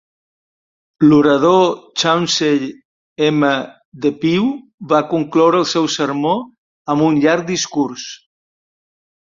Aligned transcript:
L'orador 1.09 1.67
Chauncey 2.03 2.71
M. 3.27 3.53
Depew 4.07 4.49
va 4.95 5.03
concloure 5.15 5.61
el 5.63 5.69
seu 5.77 5.89
sermó 5.99 6.37
amb 6.97 7.11
un 7.11 7.25
llarg 7.27 7.51
discurs. 7.57 8.13